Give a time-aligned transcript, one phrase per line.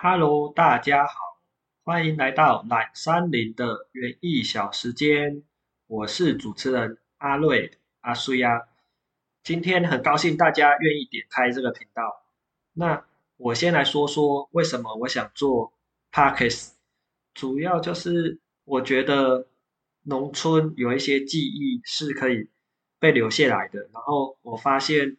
[0.00, 1.12] Hello，大家好，
[1.82, 5.42] 欢迎来到懒山林的园艺小时间。
[5.88, 8.68] 我是主持人阿瑞阿苏呀。
[9.42, 12.22] 今天很高兴大家愿意点开这个频道。
[12.74, 13.04] 那
[13.38, 15.72] 我先来说说为什么我想做
[16.12, 16.74] Parkes，
[17.34, 19.48] 主要就是我觉得
[20.04, 22.48] 农村有一些记忆是可以
[23.00, 23.80] 被留下来的。
[23.92, 25.16] 然后我发现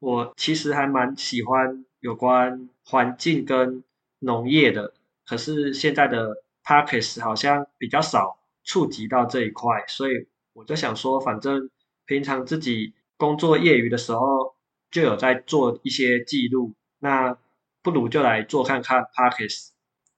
[0.00, 3.84] 我其实还蛮喜欢有关环境跟
[4.20, 4.92] 农业的，
[5.26, 11.70] 可是现在的 Parkes 好像比较少触及到这一块，所以我就想说，反正
[12.04, 14.54] 平常自己工作业余的时候
[14.90, 17.38] 就有在做一些记录，那
[17.82, 19.70] 不如就来做看看 Parkes。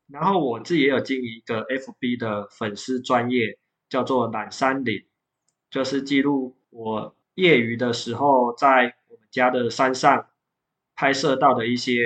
[0.09, 3.57] 然后我自己也有经营一个 FB 的粉丝专业，
[3.89, 5.07] 叫做懒山林，
[5.71, 10.27] 就是记录我业余的时候在我们家的山上
[10.97, 12.03] 拍摄到的一些。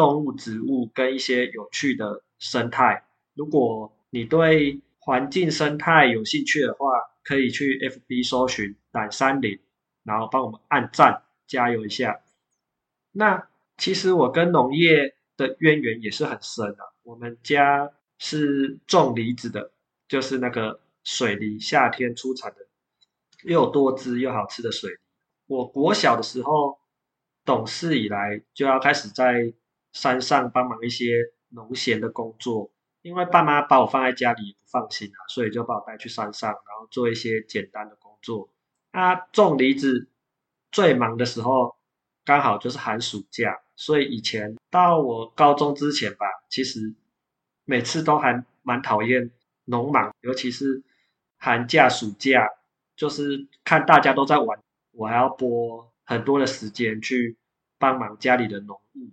[0.00, 3.04] 动物、植物跟一些有趣的生态。
[3.34, 6.86] 如果你对环境生态有兴趣的话，
[7.22, 9.60] 可以去 FB 搜寻胆山林，
[10.02, 12.22] 然后帮我们按赞加油一下。
[13.12, 16.78] 那其实我跟农业的渊源也是很深的。
[17.02, 19.70] 我们家是种梨子的，
[20.08, 22.66] 就是那个水梨，夏天出产的
[23.44, 24.96] 又多汁又好吃的水梨。
[25.46, 26.78] 我国小的时候
[27.44, 29.52] 懂事以来，就要开始在
[29.92, 31.14] 山上帮忙一些
[31.48, 32.70] 农闲的工作，
[33.02, 38.50] 因为爸妈把我放在家里不放心啊，所以就把我带去山上，然后做一些简单的工作。
[38.92, 40.08] 啊，种梨子
[40.72, 41.76] 最忙的时候
[42.24, 46.94] 刚好就是寒暑假，所以以前到我高中之前吧，其实
[47.64, 49.30] 每次都还蛮讨厌
[49.64, 50.82] 农忙，尤其是
[51.38, 52.48] 寒假暑假，
[52.96, 54.62] 就是看大家都在玩，
[54.92, 57.36] 我还要拨很多的时间去
[57.78, 59.10] 帮忙家里的农务。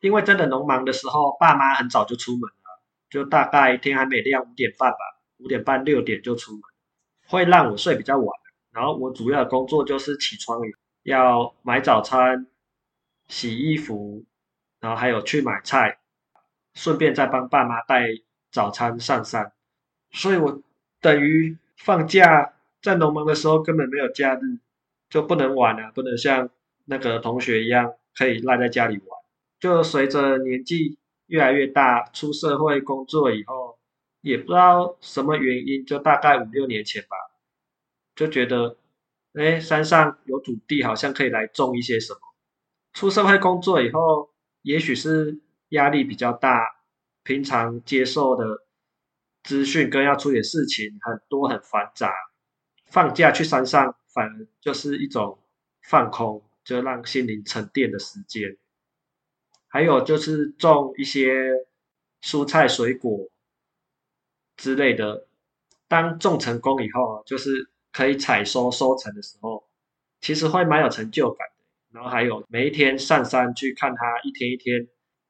[0.00, 4.98] 因为真的农忙的时候，爸妈很早就出门了，就大概天还没亮五点半吧，
[5.38, 6.62] 五点半六点就出门，
[7.26, 8.26] 会让我睡比较晚。
[8.72, 10.60] 然后我主要的工作就是起床
[11.02, 12.46] 要买早餐、
[13.28, 14.24] 洗衣服，
[14.78, 15.98] 然后还有去买菜，
[16.74, 18.06] 顺便再帮爸妈带
[18.50, 19.52] 早餐上山。
[20.12, 20.62] 所以我
[21.00, 24.58] 等于放假在农忙的时候根本没有假日，
[25.08, 26.48] 就不能玩了，不能像
[26.84, 29.19] 那个同学一样可以赖在家里玩。
[29.60, 33.78] 就随着年纪越来越大，出社会工作以后，
[34.22, 37.16] 也不知道什么原因，就大概五六年前吧，
[38.16, 38.78] 就觉得，
[39.34, 42.18] 哎，山上有土地，好像可以来种一些什么。
[42.94, 44.30] 出社会工作以后，
[44.62, 45.38] 也许是
[45.68, 46.64] 压力比较大，
[47.22, 48.64] 平常接受的
[49.44, 52.12] 资讯跟要处理的事情很多很繁杂，
[52.86, 55.38] 放假去山上反而就是一种
[55.82, 58.56] 放空，就让心灵沉淀的时间。
[59.70, 61.30] 还有就是种一些
[62.22, 63.30] 蔬菜、水果
[64.56, 65.26] 之类的，
[65.88, 69.64] 当种成功以后，就是可以采收收成的时候，
[70.20, 71.64] 其实会蛮有成就感的。
[71.92, 74.86] 然后还有每一天上山去看它一天一天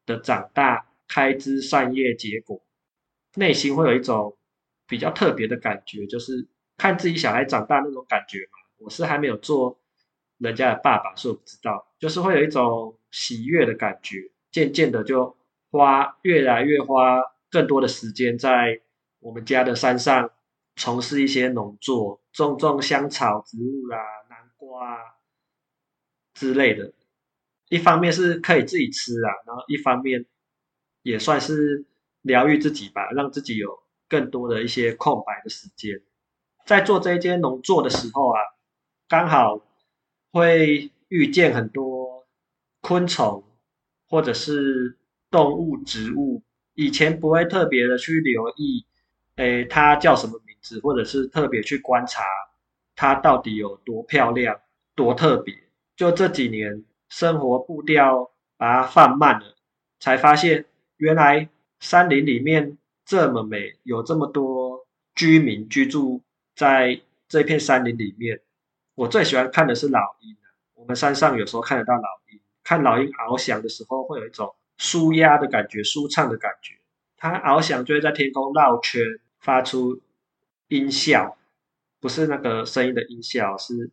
[0.07, 2.63] 的长大、开枝散叶、结果，
[3.37, 4.37] 内心会有一种
[4.87, 8.59] 比较特别的感觉，就是看自己小孩长大那种感觉嘛。
[8.79, 9.79] 我是还没有做
[10.41, 12.97] 人家的爸爸，所以我不知道，就是会有一种。
[13.13, 15.37] 喜悦的感觉，渐渐的就
[15.73, 17.21] 花越来越花
[17.51, 18.81] 更多的时间在
[19.19, 20.31] 我们家的山上
[20.77, 24.99] 从事一些农作，种种香草植物啦、南瓜啊
[26.35, 26.93] 之类的。
[27.69, 30.25] 一方面是可以自己吃啊，然后一方面
[31.03, 31.85] 也算是
[32.23, 36.01] 疗愈自己吧，让自己有更多的一些空白的时间。
[36.65, 38.39] 在做这一间农作的时候啊，
[39.09, 39.61] 刚好
[40.33, 42.11] 会遇见很多。
[42.83, 43.45] 昆虫
[44.09, 44.97] 或者是
[45.31, 46.43] 动物、植物，
[46.73, 48.87] 以前不会特别的去留意，
[49.37, 52.23] 诶，它叫什么名字，或者是特别去观察
[52.97, 54.59] 它到底有多漂亮、
[54.95, 55.55] 多特别。
[55.95, 59.57] 就这几年生活步调把它放慢了，
[59.99, 60.65] 才发现
[60.97, 61.51] 原来
[61.81, 66.23] 山林里面这么美，有这么多居民居住
[66.57, 66.99] 在
[67.29, 68.41] 这片山林里面。
[69.01, 70.37] 我最喜欢看的是老鹰
[70.75, 72.39] 我们山上有时候看得到老鹰。
[72.63, 76.75] 看老鹰翱翔的时候，会有一种舒压的感觉、舒畅的感觉。
[77.17, 79.03] 它翱翔就会在天空绕圈，
[79.39, 80.03] 发出
[80.69, 81.39] 音效，
[81.99, 83.91] 不是那个声音的音效，是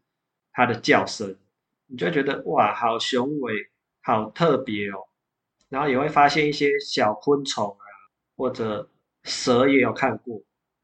[0.52, 1.38] 它的叫声。
[1.86, 3.54] 你就觉得哇，好雄伟，
[4.02, 5.08] 好特别哦。
[5.70, 7.86] 然后也会发现一些小昆虫啊，
[8.36, 8.90] 或者
[9.24, 10.42] 蛇也有看过。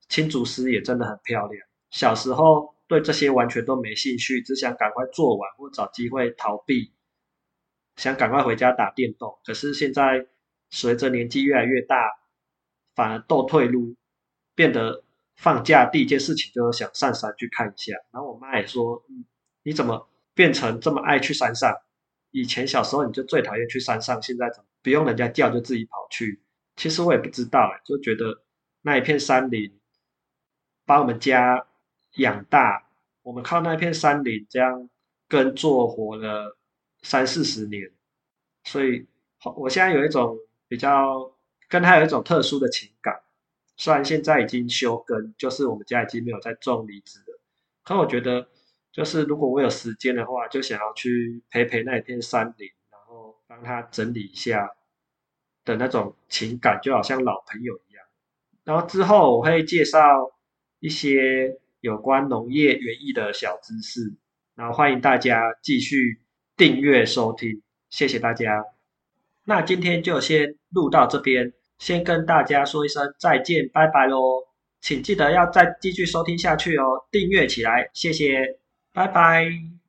[0.07, 1.61] 青竹丝也真的很漂亮。
[1.89, 6.93] 小时候对这些完全都没兴趣，只想赶快做完或找机会逃避。
[7.95, 10.27] 想赶快回家打电动，可是现在
[10.71, 12.09] 随着年纪越来越大，
[12.95, 13.95] 反而倒退路，
[14.55, 15.03] 变得
[15.35, 17.93] 放假第一件事情就是想上山去看一下。
[18.11, 19.25] 然后我妈也说：“嗯，
[19.61, 21.71] 你怎么变成这么爱去山上？
[22.31, 26.41] 以前小时候你就最讨厌去山上，现在怎么不用人家叫就自己跑去？”
[26.75, 28.43] 其实我也不知道，就觉得
[28.81, 29.79] 那一片山林
[30.83, 31.67] 把我们家
[32.15, 32.87] 养大，
[33.21, 34.89] 我们靠那片山林这样
[35.27, 36.57] 耕作活了
[37.01, 37.91] 三四十年，
[38.63, 39.07] 所以
[39.55, 40.37] 我现在有一种
[40.67, 41.35] 比较
[41.67, 43.21] 跟他有一种特殊的情感。
[43.77, 47.39] 虽然现在已经休耕，就是我们家已经没有在种梨子了，
[47.83, 48.47] 可我觉得
[48.91, 54.69] 就是如果我有时间的话，就想要去陪陪那一片山林，然后帮他整理一下。
[55.65, 58.05] 的那种情感就好像老朋友一样，
[58.65, 60.29] 然后之后我会介绍
[60.79, 63.99] 一些有关农业园艺的小知识，
[64.55, 66.21] 然后欢迎大家继续
[66.55, 68.63] 订阅收听，谢谢大家。
[69.43, 74.17] 那今天就先录到这边，先跟大家说一声再见，拜拜喽！
[74.79, 78.39] 请记得要再继续收听下去哦，订阅起来，谢谢，
[78.93, 79.82] 拜拜。